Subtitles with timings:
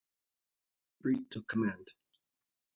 [0.97, 1.91] Street took command.